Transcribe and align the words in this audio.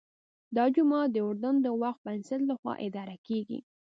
دا 0.55 0.63
جومات 0.75 1.09
د 1.13 1.17
اردن 1.27 1.55
د 1.61 1.67
وقف 1.81 1.99
بنسټ 2.05 2.41
لخوا 2.49 2.73
اداره 2.87 3.15
کېږي. 3.27 3.59